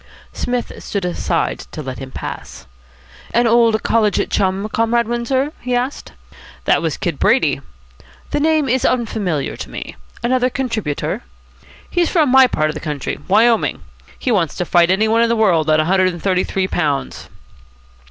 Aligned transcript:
Psmith 0.33 0.71
stood 0.83 1.05
aside 1.05 1.59
to 1.71 1.83
let 1.83 1.99
him 1.99 2.09
pass. 2.09 2.65
"An 3.35 3.45
old 3.45 3.83
college 3.83 4.31
chum, 4.31 4.67
Comrade 4.69 5.07
Windsor?" 5.07 5.53
he 5.61 5.75
asked. 5.75 6.13
"That 6.65 6.81
was 6.81 6.97
Kid 6.97 7.19
Brady." 7.19 7.61
"The 8.31 8.39
name 8.39 8.67
is 8.67 8.83
unfamiliar 8.83 9.55
to 9.57 9.69
me. 9.69 9.95
Another 10.23 10.49
contributor?" 10.49 11.21
"He's 11.87 12.09
from 12.09 12.29
my 12.29 12.47
part 12.47 12.71
of 12.71 12.73
the 12.73 12.79
country 12.79 13.19
Wyoming. 13.27 13.83
He 14.17 14.31
wants 14.31 14.55
to 14.55 14.65
fight 14.65 14.89
any 14.89 15.07
one 15.07 15.21
in 15.21 15.29
the 15.29 15.35
world 15.35 15.69
at 15.69 15.79
a 15.79 15.85
hundred 15.85 16.07
and 16.07 16.19
thirty 16.23 16.43
three 16.43 16.67
pounds." 16.67 17.29